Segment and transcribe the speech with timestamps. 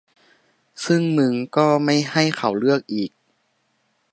[0.85, 3.11] ซึ่งมึงก็ไม่ให้เขาเลือกอีก